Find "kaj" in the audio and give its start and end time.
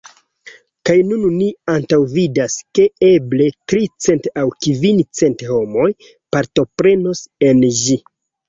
0.89-0.93